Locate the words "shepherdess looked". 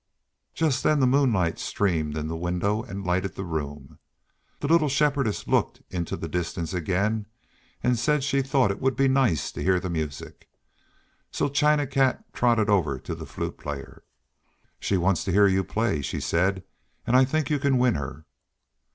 4.89-5.83